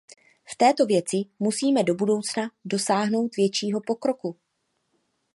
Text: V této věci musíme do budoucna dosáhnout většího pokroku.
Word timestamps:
V 0.51 0.55
této 0.57 0.85
věci 0.85 1.17
musíme 1.39 1.83
do 1.83 1.95
budoucna 1.95 2.51
dosáhnout 2.65 3.35
většího 3.37 3.81
pokroku. 3.81 4.37